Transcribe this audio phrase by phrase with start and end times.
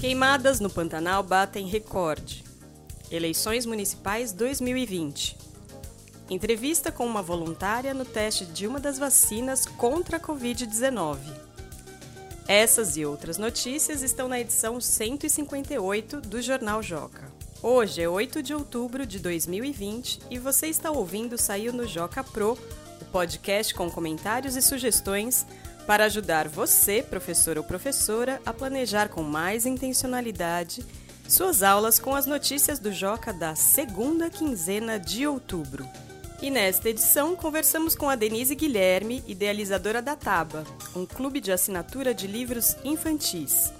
[0.00, 2.42] Queimadas no Pantanal batem recorde.
[3.10, 5.36] Eleições Municipais 2020.
[6.30, 11.18] Entrevista com uma voluntária no teste de uma das vacinas contra a Covid-19.
[12.48, 17.30] Essas e outras notícias estão na edição 158 do Jornal Joca.
[17.62, 22.56] Hoje é 8 de outubro de 2020 e você está ouvindo Saiu no Joca Pro,
[23.02, 25.44] o podcast com comentários e sugestões
[25.90, 30.86] para ajudar você, professor ou professora, a planejar com mais intencionalidade
[31.28, 35.84] suas aulas com as notícias do Joca da segunda quinzena de outubro.
[36.40, 40.62] E nesta edição conversamos com a Denise Guilherme, idealizadora da Taba,
[40.94, 43.72] um clube de assinatura de livros infantis.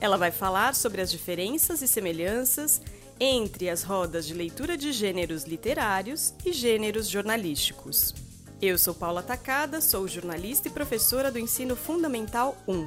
[0.00, 2.80] Ela vai falar sobre as diferenças e semelhanças
[3.20, 8.21] entre as rodas de leitura de gêneros literários e gêneros jornalísticos.
[8.64, 12.86] Eu sou Paula Tacada, sou jornalista e professora do Ensino Fundamental 1.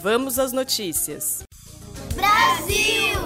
[0.00, 1.42] Vamos às notícias.
[2.14, 3.18] Brasil!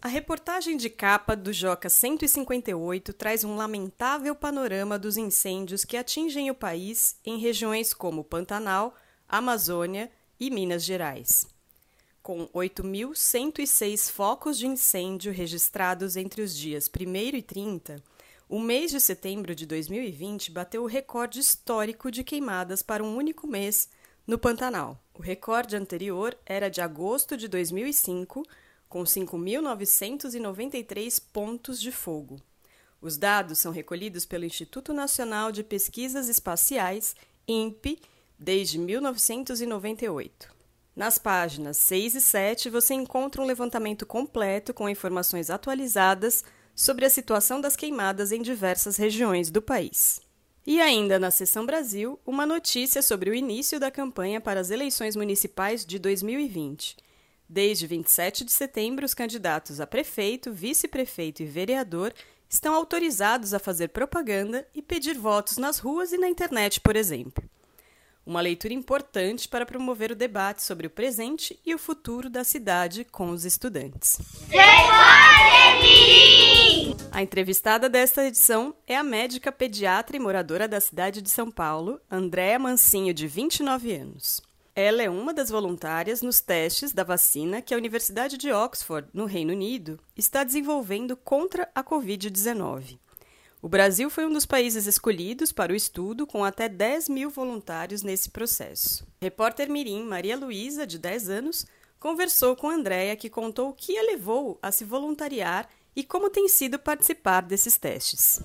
[0.00, 6.48] A reportagem de capa do Joca 158 traz um lamentável panorama dos incêndios que atingem
[6.48, 8.94] o país em regiões como Pantanal,
[9.28, 10.08] Amazônia
[10.38, 11.44] e Minas Gerais.
[12.22, 17.96] Com 8.106 focos de incêndio registrados entre os dias 1 e 30,
[18.54, 23.48] o mês de setembro de 2020 bateu o recorde histórico de queimadas para um único
[23.48, 23.88] mês
[24.24, 24.96] no Pantanal.
[25.12, 28.44] O recorde anterior era de agosto de 2005,
[28.88, 32.40] com 5.993 pontos de fogo.
[33.00, 37.16] Os dados são recolhidos pelo Instituto Nacional de Pesquisas Espaciais,
[37.48, 38.00] INPE,
[38.38, 40.54] desde 1998.
[40.94, 46.44] Nas páginas 6 e 7 você encontra um levantamento completo com informações atualizadas
[46.74, 50.20] sobre a situação das queimadas em diversas regiões do país.
[50.66, 55.14] E ainda na seção Brasil, uma notícia sobre o início da campanha para as eleições
[55.14, 56.96] municipais de 2020.
[57.46, 62.14] Desde 27 de setembro, os candidatos a prefeito, vice-prefeito e vereador
[62.48, 67.44] estão autorizados a fazer propaganda e pedir votos nas ruas e na internet, por exemplo.
[68.26, 73.04] Uma leitura importante para promover o debate sobre o presente e o futuro da cidade
[73.04, 74.18] com os estudantes.
[77.12, 82.00] A entrevistada desta edição é a médica pediatra e moradora da cidade de São Paulo,
[82.10, 84.40] Andréa Mancinho, de 29 anos.
[84.74, 89.26] Ela é uma das voluntárias nos testes da vacina que a Universidade de Oxford, no
[89.26, 92.98] Reino Unido, está desenvolvendo contra a Covid-19.
[93.64, 98.02] O Brasil foi um dos países escolhidos para o estudo, com até 10 mil voluntários
[98.02, 99.06] nesse processo.
[99.22, 101.64] Repórter Mirim Maria Luísa, de 10 anos,
[101.98, 105.66] conversou com Andréia, que contou o que a levou a se voluntariar
[105.96, 108.38] e como tem sido participar desses testes.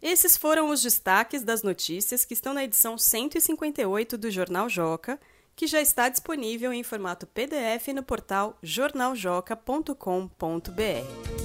[0.00, 5.18] Esses foram os destaques das notícias que estão na edição 158 do Jornal Joca,
[5.56, 11.43] que já está disponível em formato PDF no portal jornaljoca.com.br.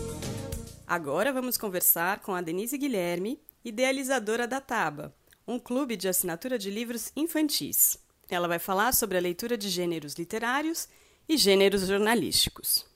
[0.90, 5.16] Agora vamos conversar com a Denise Guilherme, idealizadora da Taba,
[5.48, 7.96] um clube de assinatura de livros infantis.
[8.28, 10.90] Ela vai falar sobre a leitura de gêneros literários
[11.28, 12.88] e gêneros jornalísticos.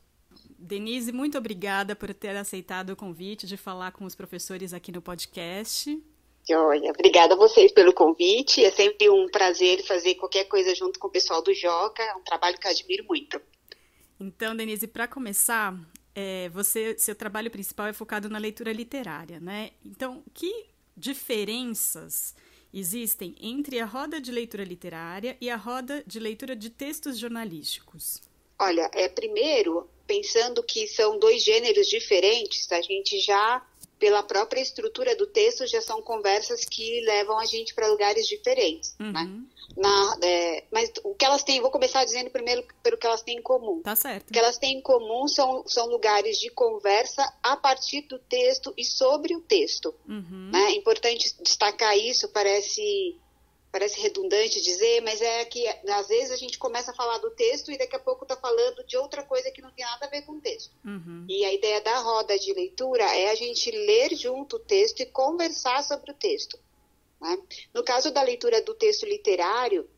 [0.57, 4.99] Denise, muito obrigada por ter aceitado o convite de falar com os professores aqui no
[4.99, 5.95] podcast.
[6.49, 8.65] Joia, obrigada a vocês pelo convite.
[8.65, 12.01] É sempre um prazer fazer qualquer coisa junto com o pessoal do Joca.
[12.01, 13.39] É um trabalho que eu admiro muito.
[14.19, 15.77] Então, Denise, para começar,
[16.15, 19.71] é, você, seu trabalho principal é focado na leitura literária, né?
[19.83, 22.35] Então, que diferenças
[22.73, 28.21] existem entre a roda de leitura literária e a roda de leitura de textos jornalísticos?
[28.59, 33.65] Olha, é primeiro pensando que são dois gêneros diferentes, a gente já
[33.99, 38.95] pela própria estrutura do texto já são conversas que levam a gente para lugares diferentes,
[38.99, 39.07] né?
[39.07, 39.13] uhum.
[39.13, 39.43] né?
[39.75, 43.37] Na, é, mas o que elas têm, vou começar dizendo primeiro pelo que elas têm
[43.37, 43.81] em comum.
[43.81, 44.29] Tá certo.
[44.29, 48.73] O que elas têm em comum são, são lugares de conversa a partir do texto
[48.77, 49.95] e sobre o texto.
[50.07, 50.51] Uhum.
[50.51, 50.59] Né?
[50.65, 53.17] É importante destacar isso, parece
[53.73, 57.71] parece redundante dizer, mas é que às vezes a gente começa a falar do texto
[57.71, 60.21] e daqui a pouco está falando de outra coisa que não tem nada a ver
[60.21, 60.71] com o texto.
[60.85, 61.25] Uhum.
[61.27, 65.07] E a ideia da roda de leitura é a gente ler junto o texto e
[65.07, 66.55] conversar sobre o texto.
[67.19, 67.35] Né?
[67.73, 69.89] No caso da leitura do texto literário,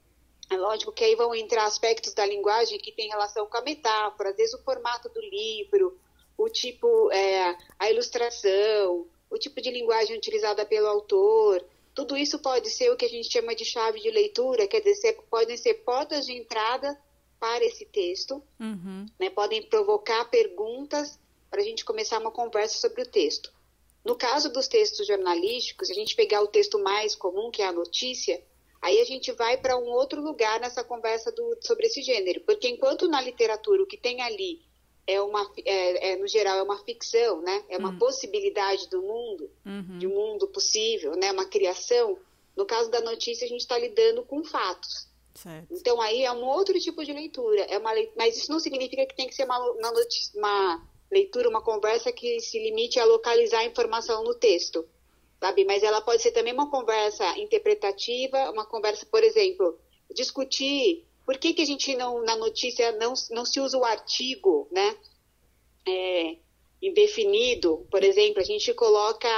[0.49, 4.29] é lógico que aí vão entrar aspectos da linguagem que tem relação com a metáfora,
[4.29, 5.99] às vezes o formato do livro,
[6.37, 11.61] o tipo, é, a ilustração, o tipo de linguagem utilizada pelo autor.
[11.95, 15.13] Tudo isso pode ser o que a gente chama de chave de leitura, quer dizer,
[15.29, 16.99] podem ser portas de entrada
[17.39, 19.05] para esse texto, uhum.
[19.17, 21.17] né, podem provocar perguntas
[21.49, 23.49] para a gente começar uma conversa sobre o texto.
[24.03, 27.71] No caso dos textos jornalísticos, a gente pegar o texto mais comum, que é a
[27.71, 28.43] notícia,
[28.81, 32.67] aí a gente vai para um outro lugar nessa conversa do, sobre esse gênero, porque
[32.67, 34.61] enquanto na literatura o que tem ali
[35.07, 37.63] é uma, é, é no geral, é uma ficção, né?
[37.69, 37.99] É uma uhum.
[37.99, 39.99] possibilidade do mundo, uhum.
[39.99, 41.31] de um mundo possível, né?
[41.31, 42.17] Uma criação.
[42.55, 45.07] No caso da notícia, a gente está lidando com fatos.
[45.35, 45.67] Certo.
[45.69, 47.61] Então aí é um outro tipo de leitura.
[47.63, 51.49] É uma Mas isso não significa que tem que ser uma, uma, notícia, uma leitura,
[51.49, 54.87] uma conversa que se limite a localizar a informação no texto,
[55.39, 55.65] sabe?
[55.65, 59.77] Mas ela pode ser também uma conversa interpretativa, uma conversa, por exemplo,
[60.13, 64.67] discutir por que, que a gente não, na notícia, não, não se usa o artigo,
[64.71, 64.95] né?
[65.87, 66.37] É,
[66.81, 69.29] indefinido, por exemplo, a gente coloca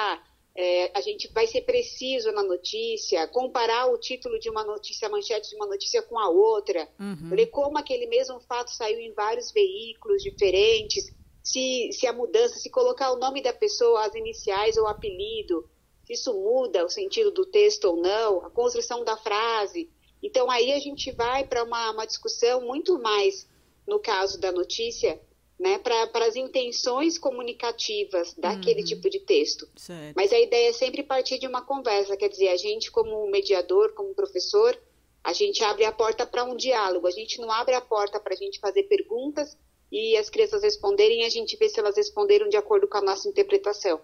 [0.58, 5.12] é, a gente vai ser preciso na notícia, comparar o título de uma notícia, a
[5.12, 7.30] manchete de uma notícia com a outra, uhum.
[7.30, 12.72] ler como aquele mesmo fato saiu em vários veículos diferentes, se, se a mudança, se
[12.72, 15.70] colocar o nome da pessoa, as iniciais ou o apelido,
[16.04, 19.92] se isso muda o sentido do texto ou não, a construção da frase.
[20.22, 23.48] Então aí a gente vai para uma, uma discussão muito mais,
[23.88, 25.20] no caso da notícia,
[25.60, 28.86] né, para as intenções comunicativas daquele uhum.
[28.86, 29.68] tipo de texto.
[29.76, 30.16] Certo.
[30.16, 33.94] Mas a ideia é sempre partir de uma conversa, quer dizer, a gente como mediador,
[33.94, 34.80] como professor,
[35.24, 38.34] a gente abre a porta para um diálogo, a gente não abre a porta para
[38.34, 39.58] a gente fazer perguntas
[39.92, 43.02] e as crianças responderem e a gente vê se elas responderam de acordo com a
[43.02, 44.00] nossa interpretação.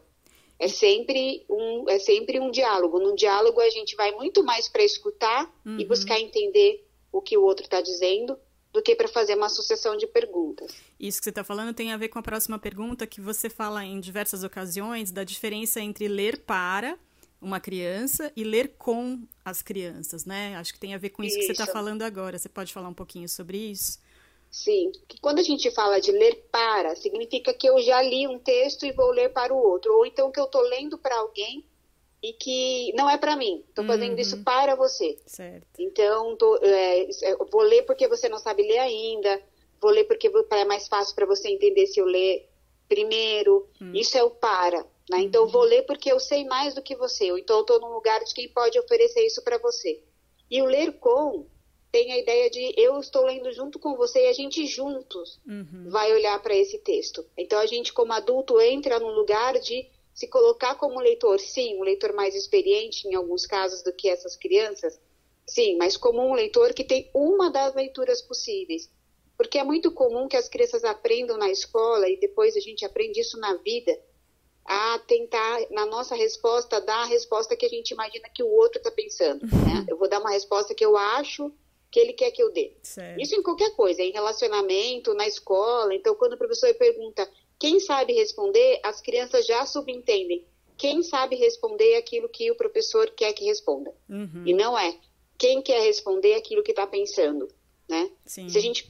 [0.63, 2.98] É sempre um, é sempre um diálogo.
[2.98, 5.77] No diálogo a gente vai muito mais para escutar uhum.
[5.77, 8.38] e buscar entender o que o outro está dizendo
[8.71, 10.71] do que para fazer uma sucessão de perguntas.
[10.98, 13.83] Isso que você está falando tem a ver com a próxima pergunta, que você fala
[13.83, 16.98] em diversas ocasiões da diferença entre ler para
[17.42, 20.56] uma criança e ler com as crianças, né?
[20.56, 21.48] Acho que tem a ver com isso, isso.
[21.48, 22.39] que você está falando agora.
[22.39, 24.00] Você pode falar um pouquinho sobre isso?
[24.53, 28.38] Sim, que quando a gente fala de ler para, significa que eu já li um
[28.38, 31.65] texto e vou ler para o outro, ou então que eu estou lendo para alguém
[32.21, 33.63] e que não é para mim.
[33.67, 34.19] Estou fazendo uhum.
[34.19, 35.17] isso para você.
[35.25, 35.65] Certo.
[35.79, 37.07] Então, tô, é,
[37.51, 39.41] vou ler porque você não sabe ler ainda.
[39.81, 42.47] Vou ler porque é mais fácil para você entender se eu ler
[42.88, 43.67] primeiro.
[43.81, 43.95] Uhum.
[43.95, 44.85] Isso é o para.
[45.09, 45.21] Né?
[45.21, 47.31] Então, vou ler porque eu sei mais do que você.
[47.31, 50.00] Ou então, estou num lugar de quem pode oferecer isso para você.
[50.50, 51.47] E o ler com
[51.93, 55.91] tem a ideia de eu estou lendo junto com você e a gente juntos uhum.
[55.91, 57.23] vai olhar para esse texto.
[57.37, 61.83] Então, a gente, como adulto, entra num lugar de se colocar como leitor, sim, um
[61.83, 64.99] leitor mais experiente em alguns casos do que essas crianças,
[65.45, 68.89] sim, mas como um leitor que tem uma das leituras possíveis.
[69.37, 73.19] Porque é muito comum que as crianças aprendam na escola e depois a gente aprende
[73.19, 73.95] isso na vida,
[74.65, 78.79] a tentar, na nossa resposta, dar a resposta que a gente imagina que o outro
[78.79, 79.45] está pensando.
[79.45, 79.85] Né?
[79.87, 81.53] Eu vou dar uma resposta que eu acho
[81.93, 82.73] que ele quer que eu dê.
[82.81, 83.21] Certo.
[83.21, 85.93] Isso em qualquer coisa, em relacionamento, na escola.
[85.93, 87.29] Então, quando o professor pergunta
[87.59, 90.43] quem sabe responder, as crianças já subentendem.
[90.75, 93.93] Quem sabe responder é aquilo que o professor quer que responda.
[94.09, 94.43] Uhum.
[94.43, 94.97] E não é
[95.37, 97.47] quem quer responder aquilo que está pensando.
[97.87, 98.09] Né?
[98.25, 98.87] Se a gente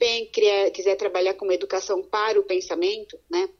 [0.72, 3.50] quiser trabalhar com uma educação para o pensamento, né,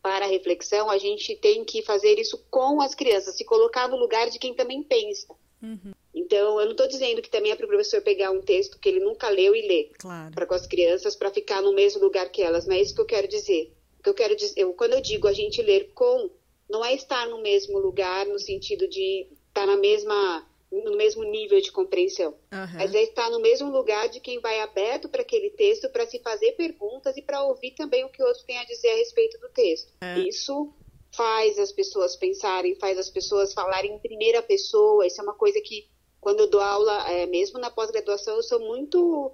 [0.00, 3.96] para a reflexão, a gente tem que fazer isso com as crianças, se colocar no
[3.96, 5.26] lugar de quem também pensa.
[5.62, 5.92] Uhum.
[6.32, 8.88] Então, eu não estou dizendo que também é para o professor pegar um texto que
[8.88, 10.34] ele nunca leu e ler claro.
[10.34, 12.66] para com as crianças para ficar no mesmo lugar que elas.
[12.66, 13.70] Não é isso que eu quero dizer
[14.02, 16.30] que eu quero dizer, eu, quando eu digo a gente ler com,
[16.68, 21.60] não é estar no mesmo lugar no sentido de estar na mesma no mesmo nível
[21.60, 22.76] de compreensão, uhum.
[22.76, 26.18] mas é estar no mesmo lugar de quem vai aberto para aquele texto para se
[26.20, 29.38] fazer perguntas e para ouvir também o que o outro tem a dizer a respeito
[29.38, 29.92] do texto.
[30.02, 30.26] Uhum.
[30.26, 30.72] Isso
[31.14, 35.06] faz as pessoas pensarem, faz as pessoas falarem em primeira pessoa.
[35.06, 35.91] Isso é uma coisa que
[36.22, 39.32] quando eu dou aula, é, mesmo na pós-graduação, eu sou muito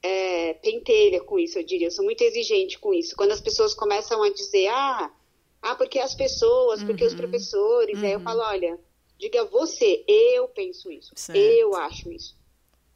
[0.00, 1.88] é, pentelha com isso, eu diria.
[1.88, 3.16] Eu sou muito exigente com isso.
[3.16, 5.12] Quando as pessoas começam a dizer, ah,
[5.60, 7.18] ah porque as pessoas, porque os uhum.
[7.18, 8.04] professores, uhum.
[8.04, 8.24] aí eu uhum.
[8.24, 8.78] falo, olha,
[9.18, 11.36] diga você, eu penso isso, certo.
[11.36, 12.38] eu acho isso.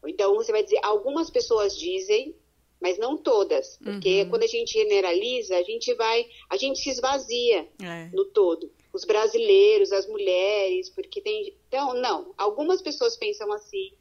[0.06, 2.37] Então você vai dizer, algumas pessoas dizem,
[2.80, 4.30] mas não todas, porque uhum.
[4.30, 8.08] quando a gente generaliza, a gente vai, a gente se esvazia é.
[8.12, 8.70] no todo.
[8.92, 13.92] Os brasileiros, as mulheres, porque tem, então não, algumas pessoas pensam assim,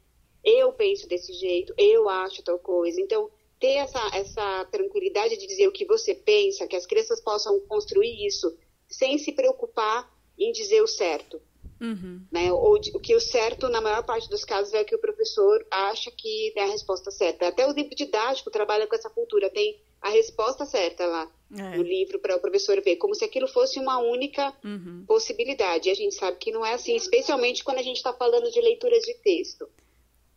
[0.44, 3.00] eu penso desse jeito, eu acho tal coisa.
[3.00, 7.60] Então, ter essa, essa tranquilidade de dizer o que você pensa, que as crianças possam
[7.60, 8.52] construir isso
[8.88, 11.40] sem se preocupar em dizer o certo.
[11.82, 12.22] Uhum.
[12.30, 12.52] Né?
[12.52, 16.12] Ou o que o certo, na maior parte dos casos, é que o professor acha
[16.12, 17.48] que é a resposta certa.
[17.48, 21.76] Até o livro didático trabalha com essa cultura, tem a resposta certa lá é.
[21.76, 25.04] no livro para o professor ver, como se aquilo fosse uma única uhum.
[25.06, 25.88] possibilidade.
[25.88, 28.60] E a gente sabe que não é assim, especialmente quando a gente está falando de
[28.60, 29.68] leituras de texto.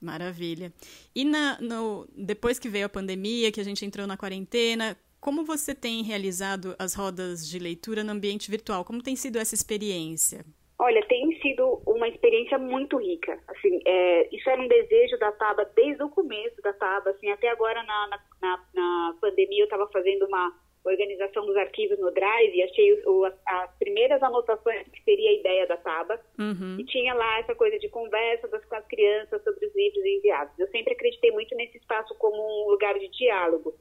[0.01, 0.73] Maravilha.
[1.13, 5.43] E na, no, depois que veio a pandemia, que a gente entrou na quarentena, como
[5.43, 8.83] você tem realizado as rodas de leitura no ambiente virtual?
[8.83, 10.45] Como tem sido essa experiência?
[10.77, 13.39] Olha, tem sido uma experiência muito rica.
[13.47, 17.11] Assim, é, isso era um desejo da Taba desde o começo da Taba.
[17.11, 20.53] Assim, até agora na, na, na pandemia eu estava fazendo uma
[20.83, 25.33] organização dos arquivos no Drive e achei o, as, as, primeiras anotações que seria a
[25.33, 26.19] ideia da Taba.
[26.37, 26.77] Uhum.
[26.79, 30.57] E tinha lá essa coisa de conversa das, com as crianças sobre os livros enviados.
[30.59, 33.73] Eu sempre acreditei muito nesse espaço como um lugar de diálogo.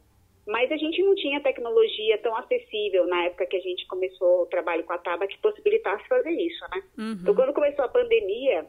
[0.46, 4.46] Mas a gente não tinha tecnologia tão acessível na época que a gente começou o
[4.46, 6.82] trabalho com a Taba que possibilitasse fazer isso, né?
[6.98, 7.18] Uhum.
[7.22, 8.66] Então, quando começou a pandemia,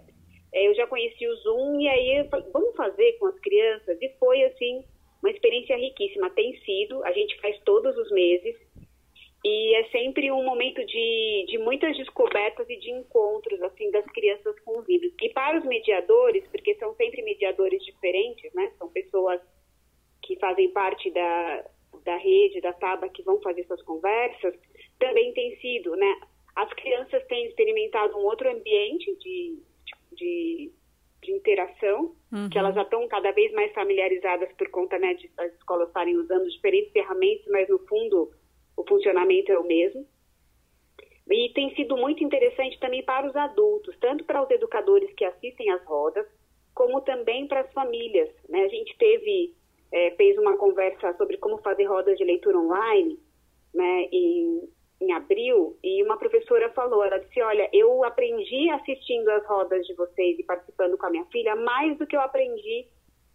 [0.54, 3.98] eh, eu já conheci o Zoom e aí eu falei, vamos fazer com as crianças?
[4.02, 4.86] E foi, assim,
[5.22, 6.30] uma experiência riquíssima.
[6.30, 8.56] Tem sido, a gente faz todos os meses
[9.44, 14.60] e é sempre um momento de, de muitas descobertas e de encontros, assim, das crianças
[14.62, 15.14] com os livros.
[15.22, 18.72] E para os mediadores, porque são sempre mediadores diferentes, né?
[18.80, 19.40] São pessoas
[20.24, 21.66] que fazem parte da,
[22.04, 24.54] da rede, da TABA, que vão fazer essas conversas,
[25.00, 26.22] também tem sido, né?
[26.56, 29.60] As crianças têm experimentado um outro ambiente de,
[30.14, 30.72] de,
[31.24, 32.50] de interação, uhum.
[32.50, 36.16] que elas já estão cada vez mais familiarizadas por conta né, de as escolas estarem
[36.18, 38.32] usando diferentes ferramentas, mas no fundo
[38.78, 40.08] o funcionamento é o mesmo.
[41.30, 45.72] E tem sido muito interessante também para os adultos, tanto para os educadores que assistem
[45.72, 46.28] às rodas,
[46.74, 48.30] como também para as famílias.
[48.48, 48.62] Né?
[48.62, 49.56] A gente teve
[49.96, 53.18] é, fez uma conversa sobre como fazer rodas de leitura online,
[53.74, 59.46] né, em, em abril, e uma professora falou, ela disse, olha, eu aprendi assistindo as
[59.46, 62.86] rodas de vocês e participando com a minha filha mais do que eu aprendi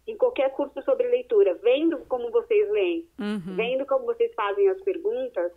[0.07, 3.55] em qualquer curso sobre leitura, vendo como vocês leem, uhum.
[3.55, 5.51] vendo como vocês fazem as perguntas,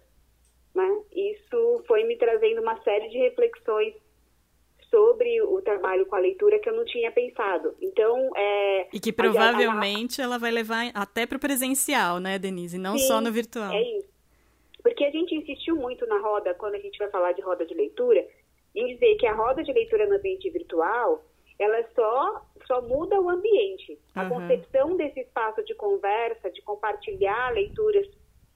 [0.75, 3.94] né, isso foi me trazendo uma série de reflexões
[4.95, 7.75] sobre o trabalho com a leitura que eu não tinha pensado.
[7.83, 8.87] Então, é...
[8.93, 10.25] E que provavelmente a...
[10.25, 12.79] ela vai levar até para o presencial, né, Denise?
[12.79, 13.73] Não Sim, só no virtual.
[13.73, 14.09] é isso.
[14.85, 17.75] Porque a gente insistiu muito na roda, quando a gente vai falar de roda de
[17.75, 18.25] leitura,
[18.73, 21.25] em dizer que a roda de leitura no ambiente virtual,
[21.59, 23.99] ela só, só muda o ambiente.
[24.15, 24.29] A uhum.
[24.29, 28.07] concepção desse espaço de conversa, de compartilhar leituras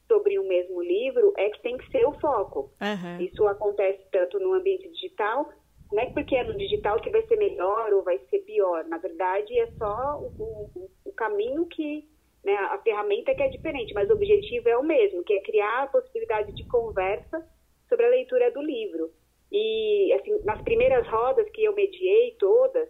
[0.07, 2.71] sobre o um mesmo livro, é que tem que ser o foco.
[2.81, 3.25] Uhum.
[3.25, 5.51] Isso acontece tanto no ambiente digital
[5.93, 8.85] não é porque é no digital que vai ser melhor ou vai ser pior.
[8.85, 12.07] Na verdade, é só o, o, o caminho que,
[12.45, 15.85] né, a ferramenta que é diferente, mas o objetivo é o mesmo, que é criar
[15.85, 17.45] a possibilidade de conversa
[17.89, 19.11] sobre a leitura do livro.
[19.51, 22.89] E, assim, nas primeiras rodas que eu mediei, todas,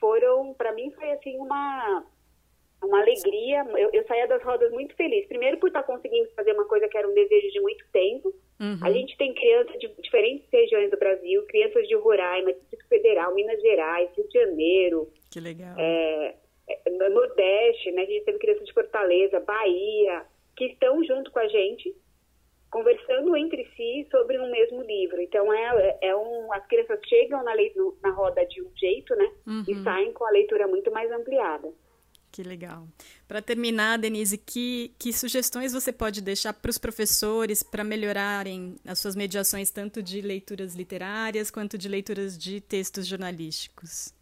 [0.00, 2.04] foram, para mim, foi, assim, uma,
[2.82, 3.64] uma alegria.
[3.76, 5.26] Eu, eu saía das rodas muito feliz.
[5.28, 8.78] Primeiro, por estar conseguindo fazer uma coisa que era um desejo de muito tempo, Uhum.
[8.82, 13.60] A gente tem crianças de diferentes regiões do Brasil, crianças de Roraima, Distrito Federal, Minas
[13.60, 15.12] Gerais, Rio de Janeiro.
[15.30, 15.74] Que legal.
[15.76, 16.34] É,
[16.68, 18.02] é, no Nordeste, né?
[18.02, 20.24] A gente teve crianças de Fortaleza, Bahia,
[20.56, 21.94] que estão junto com a gente,
[22.70, 25.20] conversando entre si sobre um mesmo livro.
[25.20, 27.54] Então, é, é um, as crianças chegam na,
[28.02, 29.32] na roda de um jeito, né?
[29.46, 29.64] Uhum.
[29.68, 31.72] E saem com a leitura muito mais ampliada.
[32.34, 32.88] Que legal.
[33.28, 38.98] Para terminar, Denise, que, que sugestões você pode deixar para os professores para melhorarem as
[38.98, 44.12] suas mediações, tanto de leituras literárias quanto de leituras de textos jornalísticos?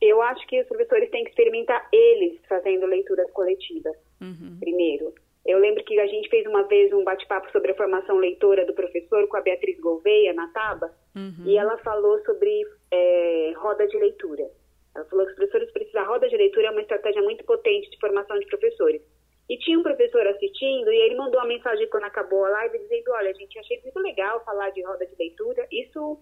[0.00, 4.58] Eu acho que os professores têm que experimentar eles fazendo leituras coletivas, uhum.
[4.60, 5.12] primeiro.
[5.44, 8.74] Eu lembro que a gente fez uma vez um bate-papo sobre a formação leitora do
[8.74, 11.46] professor com a Beatriz Gouveia, na Taba, uhum.
[11.46, 14.48] e ela falou sobre é, roda de leitura.
[14.94, 16.02] Ela falou que os professores precisam.
[16.02, 19.02] A roda de leitura é uma estratégia muito potente de formação de professores.
[19.48, 23.10] E tinha um professor assistindo e ele mandou uma mensagem quando acabou a live dizendo:
[23.10, 25.66] Olha, gente, achei muito legal falar de roda de leitura.
[25.70, 26.18] Isso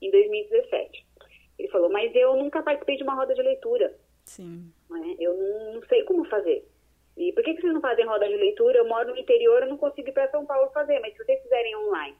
[0.00, 1.06] em 2017.
[1.58, 3.94] Ele falou: Mas eu nunca participei de uma roda de leitura.
[4.24, 4.72] Sim.
[4.90, 5.16] Né?
[5.18, 6.66] Eu não, não, sei como fazer.
[7.16, 8.78] E por que, que vocês não fazem roda de leitura?
[8.78, 11.40] Eu moro no interior, eu não consigo ir para São Paulo fazer, mas se vocês
[11.42, 12.16] fizerem online.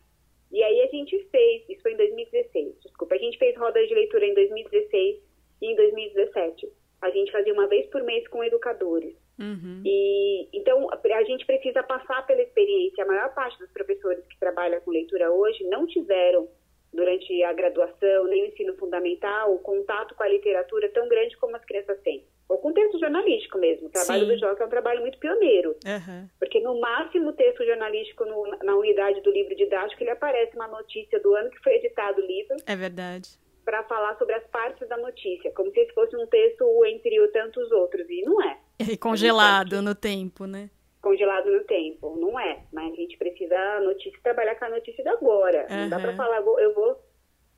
[0.53, 3.93] E aí a gente fez, isso foi em 2016, desculpa, a gente fez roda de
[3.93, 5.21] leitura em 2016
[5.61, 6.69] e em 2017.
[7.01, 9.15] A gente fazia uma vez por mês com educadores.
[9.39, 9.83] Uhum.
[9.85, 13.05] E então a gente precisa passar pela experiência.
[13.05, 16.49] A maior parte dos professores que trabalham com leitura hoje não tiveram
[16.93, 21.55] durante a graduação nem o ensino fundamental o contato com a literatura tão grande como
[21.55, 22.25] as crianças têm.
[22.49, 23.89] Ou com texto jornalístico mesmo.
[23.89, 24.33] O trabalho Sim.
[24.33, 25.71] do Joca é um trabalho muito pioneiro.
[25.85, 26.29] Uhum.
[26.39, 31.21] Porque no máximo texto jornalístico no, na unidade do livro didático ele aparece uma notícia
[31.21, 32.57] do ano que foi editado o livro.
[32.67, 37.29] É verdade para falar sobre as partes da notícia, como se fosse um texto entre
[37.29, 38.59] tantos outros, e não é.
[38.89, 40.71] E congelado no tempo, né?
[41.03, 42.63] Congelado no tempo, não é.
[42.73, 45.67] Mas a gente precisa a notícia trabalhar com a notícia da agora.
[45.69, 45.77] Uhum.
[45.77, 46.97] Não dá para falar, eu vou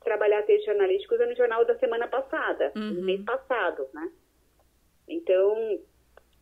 [0.03, 2.93] trabalhar textos jornalísticos no jornal da semana passada, uhum.
[2.95, 4.11] no mês passado, né?
[5.07, 5.79] Então,